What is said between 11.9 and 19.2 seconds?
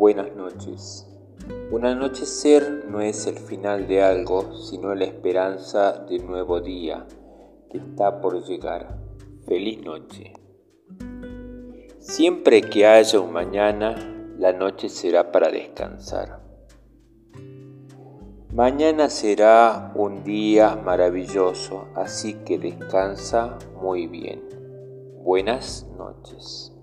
Siempre que haya un mañana, la noche será para descansar. Mañana